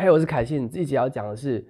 [0.00, 1.66] 嘿，我是凯信，这一集要讲的是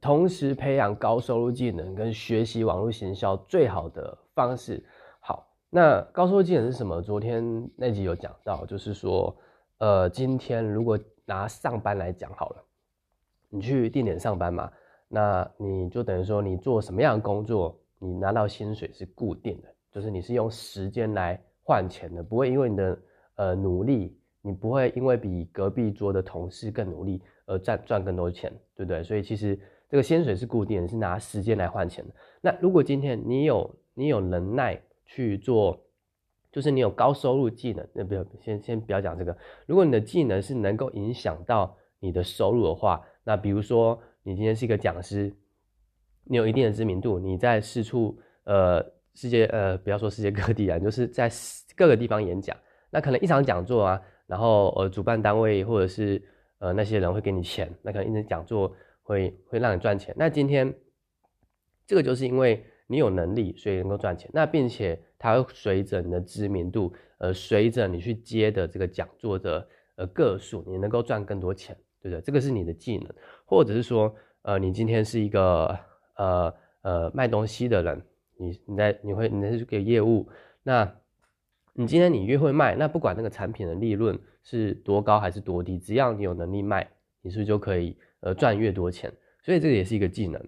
[0.00, 4.80] 同时培养高收入技能跟学习网络行销最好的方式。
[5.18, 7.02] 好，那高收入技能是什么？
[7.02, 9.36] 昨天那集有讲到，就是说，
[9.78, 12.64] 呃，今天如果拿上班来讲好了，
[13.48, 14.70] 你去定点上班嘛，
[15.08, 22.98] 那你就等于说你做什么样的工作，你拿到薪水是固定的，就是你是用时间来换钱的，不会因为你的
[23.34, 27.22] 呃努力，你不会因为比隔壁桌的同事更努力。
[27.44, 29.02] 而赚赚更多钱，对不对？
[29.02, 32.14] 所以其实这个薪水是固定的，是拿时间来换钱的。
[32.40, 35.84] 那如果今天你有你有能耐去做，
[36.52, 39.36] 就是你有高收入技能，那不要先先不要讲这个。
[39.66, 45.34] 如果你的技能是能够影响到你的收入的话，那比如说你今天是一个讲师，
[46.24, 48.80] 你有一定的知名度，你在四处呃
[49.14, 51.28] 世界呃不要说世界各地啊，就是在
[51.76, 52.56] 各个地方演讲，
[52.88, 54.00] 那可能一场讲座啊，
[54.32, 56.20] 然后呃主办单位或者是。
[56.64, 58.72] 呃，那些人会给你钱，那可能一直讲座
[59.02, 60.14] 会会让你赚钱。
[60.16, 60.72] 那今天
[61.88, 64.30] 这个就是因为你有能力，所以能够赚钱。
[64.32, 72.20] 那并且它会随着你的知名度，呃，随着你去接的这个讲座的呃个数，你能够赚更多钱，对不对？
[72.20, 73.12] 这个是你的技能，
[73.44, 75.76] 或者是说，呃，你今天是一个
[76.14, 78.00] 呃呃卖东西的人，
[78.38, 80.28] 你你在你会你是给业务，
[80.62, 80.84] 那
[81.74, 84.18] 你今天你越会卖，那不管那个产品的利润。
[84.44, 85.78] 是多高还是多低？
[85.78, 89.08] 只要你有能力卖，你是不是就可以呃赚越多钱？
[89.40, 90.44] 所以这个也是一个技能。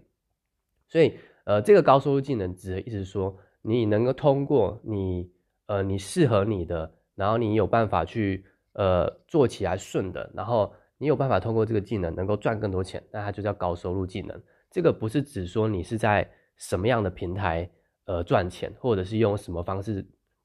[0.89, 1.15] 所以
[1.45, 5.31] 呃，这个高收入技能指的意思说，你能够通过你
[5.67, 14.43] 呃你适合你的，然后你有办法去呃做起来顺的，然后你有办法通过这个技能能够赚更多钱，那它就叫高收入技能。
[14.73, 17.71] 这个不是指说你是在什么样的平台
[18.07, 20.05] 呃赚钱，或者是用什么方式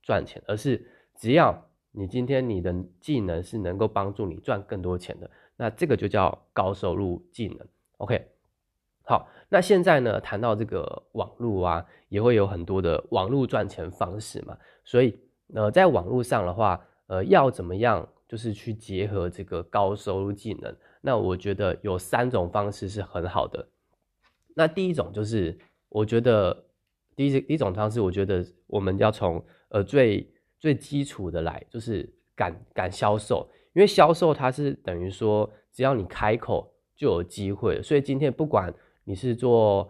[0.10, 1.64] 赚钱，而是只要。
[1.92, 7.68] 你今天你的技能是能够帮助你赚更多钱的，那这个就叫高收入技能。
[7.98, 8.28] OK，
[9.04, 14.56] 好，那现在呢，谈到这个网络啊，也会有很多的网络赚钱方式嘛。
[14.86, 15.20] 所以，
[15.56, 20.74] 呃，在网络上的话，呃，要怎么样，就是去结合这个高收入技能。
[21.02, 23.68] 那我觉得有三种方式是很好的。
[24.56, 25.58] 那第一种就是，
[25.90, 26.66] 我觉得
[27.16, 30.30] 第一第一种方式，我觉得我们要从呃最。
[30.62, 37.82] 最基础的来就是敢敢销售，因为销售它是等于说，只要你开口就有机会。
[37.82, 38.74] 所以今天不管
[39.06, 39.90] 你是做，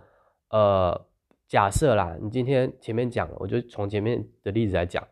[0.49, 1.07] 呃，
[1.47, 5.07] 假设啦，你今天前面讲了，我就从前面的例子来讲，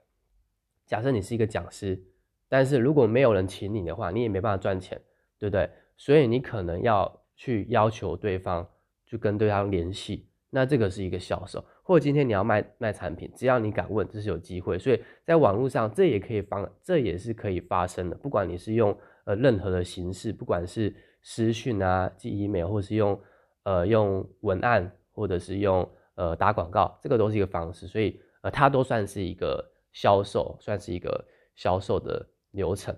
[0.85, 1.99] 假设你是一个讲师，
[2.47, 5.01] 但是如果没有人请你的话，你也没办法赚钱，
[5.39, 5.67] 对不对？
[5.97, 8.69] 所以你可能要去要求对方，
[9.07, 11.65] 去跟对方联系，那这个是一个销售。
[11.87, 14.77] 或者今天你要卖卖产品，只要你敢问，这是有机会。
[14.77, 18.15] 所以在网络上，这也可以发，这也是可以发生的。
[18.17, 18.93] 不管你是用
[19.23, 23.17] 呃任何的形式，不管是私讯啊、寄 email，或是用
[23.63, 27.87] 呃用文案，或者是用呃打广告，这个都是一个方式。
[27.87, 31.23] 所以呃，它都算是一个销售，算是一个
[31.55, 32.93] 销售的流程。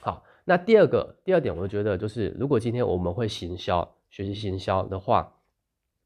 [0.00, 5.40] 好，那第二个第二点，我觉得就是，如果今天我们会行销，学习行销的话，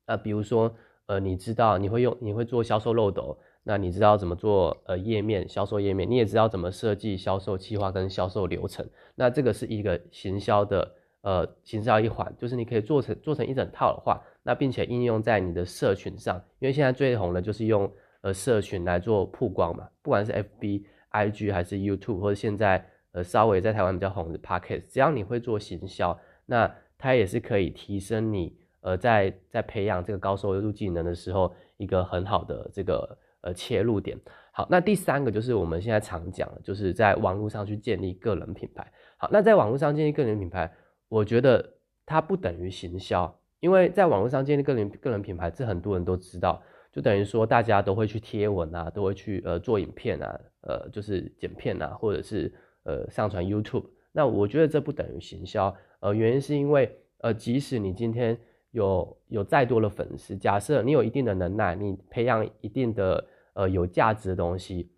[0.07, 0.75] 那比如说。
[1.07, 8.85] 呃，你知道你会用，你会做销售漏斗，那你知道怎么做呃页面销售页面，你也知道怎么设计销售计划跟销售流程，
[9.15, 17.89] 那这个是一个行销的呃行销一环，就是你可以做成做成一整套的话，那并且应用在你的社群上，因为现在最红的就是用
[18.23, 28.57] 呃社群来做曝光嘛，不管是 FB、IG 还是 YouTube，或者现在呃稍微在台湾比较红的 Podcast，只要你会做行销，那它也是可以提升你。
[28.87, 34.17] 呃，在在培养这个高收入技能的时候，一个很好的这个呃切入点。
[34.53, 38.87] 好，那第三个就是我们现在常讲，就是在网络上去建立个人品牌。
[39.17, 40.73] 好，那在网络上建立个人品牌，
[41.09, 41.69] 我觉得
[42.07, 52.55] 它不等于行销，因为在网络上建立个人个人品牌，这很多人都知道，就等于说大家都会去贴文啊，都会去呃做影片啊，呃就是剪片啊，或者是
[52.85, 53.87] 呃上传 YouTube。
[54.13, 58.39] 那我觉得这不等于行销，呃，原因是因为呃，即使你今天
[58.77, 64.93] 有有再多的粉丝，假设你有一定的能耐，你培养一定的呃有价值的东西，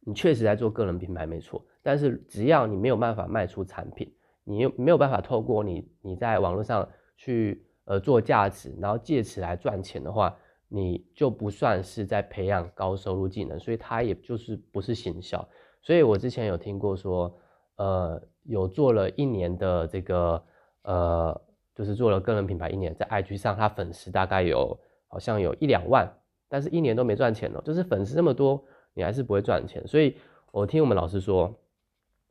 [0.00, 1.64] 你确实在做个人品牌没错。
[1.82, 4.12] 但是只要你没有办法卖出产品，
[4.44, 6.86] 你又没有办法透过你你在网络上
[7.16, 10.36] 去呃做价值，然后借此来赚钱的话，
[10.68, 15.48] 你就不算是在培养高收入技能，所以它也就是不是行销。
[15.80, 17.34] 所以我之前有听过说，
[17.76, 20.44] 呃，有做了一年的这个
[20.82, 21.45] 呃。
[21.76, 24.76] 就是做了个人品牌一年，在 IG 上，他粉丝大概有
[25.06, 26.10] 好像有一两万，
[26.48, 27.60] 但是一年都没赚钱哦。
[27.62, 28.64] 就是粉丝那么多，
[28.94, 29.86] 你还是不会赚钱。
[29.86, 30.16] 所以
[30.50, 31.54] 我听我们老师说，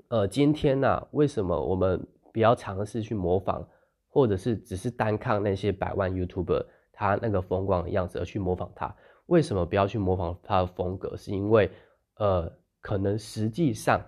[0.07, 3.63] 呃，今天呢，为什么我们不要尝试去模仿，
[4.09, 8.95] 或者是只是单看那些百万 YouTuber 他那个风光的样子而去模仿他。
[9.27, 11.15] 为什么不要去模仿他的风格？
[11.15, 11.69] 是因为
[12.17, 12.51] 呃，
[12.81, 14.01] 可能实际上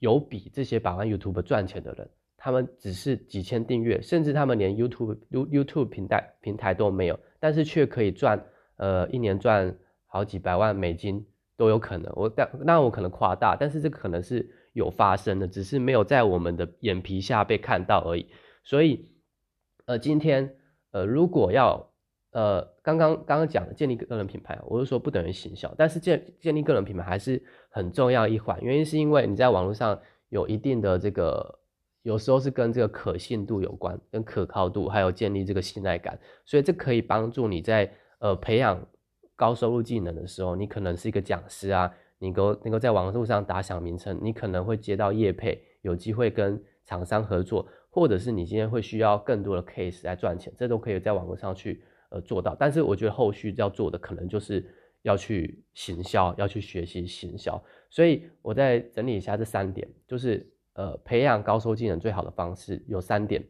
[0.00, 2.10] 有比这些百万 YouTuber 赚钱的人，
[2.44, 8.38] 他们只是几千订阅，甚至他们连 YouTube YouTube 平台平台都没有，但是却可以赚
[8.76, 9.74] 呃一年赚
[10.04, 11.26] 好几百万美金
[11.56, 12.12] 都有可能。
[12.14, 18.26] 我但那我可能夸大，但是这可能是有发生的，只是没有在我们的眼皮下被看到而已。
[18.62, 19.08] 所以，
[19.86, 20.54] 呃，今天，
[20.90, 21.92] 呃，如果要，
[22.32, 28.60] 呃，刚刚刚刚讲的建立个人品牌，我是说不等于行销，但是建建立个人品牌还是很重要一环。
[28.60, 29.98] 原因是因为你在网络上
[30.28, 31.58] 有一定的这个，
[32.04, 38.86] 有时候是跟这个可信度有关，跟可靠度，还有建立这个信赖感，所以这可以帮助你在呃培养
[39.34, 47.66] 高收入技能的时候，你可能是一个讲师啊，你够能够在网络上打响名称，你可能会接到业配，有机会跟厂商合作。
[47.90, 51.80] 或者是你今天会需要更多的 case 来赚钱，这都可以在网络上去
[52.10, 52.56] 呃做到。
[52.58, 54.68] 但是我觉得后续要做的可能就是
[55.02, 57.62] 要去行销，要去学习行销。
[57.88, 63.44] 所以我再整理一下这三点，就是呃培养高收技能最好的方式有三点。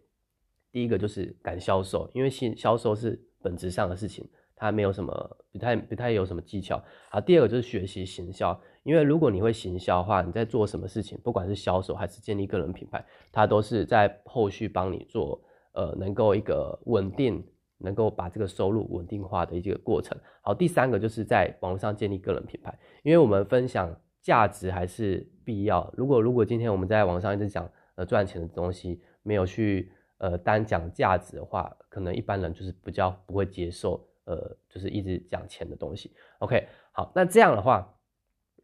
[0.73, 6.83] 第一个就是敢销售，因为新销售是本质上的事情，它没有什么不太不太有什么技巧。
[7.11, 8.61] 好，第二个就是学习行销。
[8.83, 15.41] 因为如果你会行销的话，你在做什么事情，不管是销售还是建立个人品牌，它都是在后续帮你做，
[15.73, 17.43] 呃，能够一个稳定，
[17.79, 20.19] 能够把这个收入稳定化的一个过程。
[20.43, 25.93] 好，第三个就是在网络上建立个人品牌，因为我们分享价值还是必要。
[25.97, 36.13] 如果如果今天我们在网上一直讲呃赚钱的东西，没有去呃单讲价值的话，可能一般人就是比较不会接受，呃，就是一直讲钱的东西。
[36.39, 37.91] OK，好，那这样的话。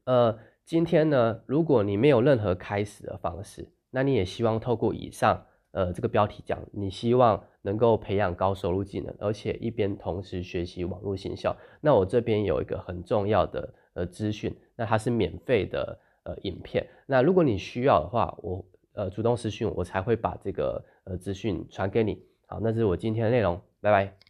[0.05, 16.00] 呃，今天呢，如果你没有任何开始的方式，那你也希望透过以上呃这个标题讲，你希望能够培养高收入技能，而且一边同时学习网络行销，那我这边有一个很重要的呃资讯，那它是免费的
[16.31, 22.23] 呃影片，那如果你需要的话，我呃主动私讯我才会把这个呃资讯传给你。
[22.47, 24.30] 好，那是我今天的内容，拜拜。